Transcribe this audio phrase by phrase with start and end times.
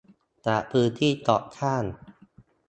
[0.47, 1.83] จากพื้นที่ก่อสร้าง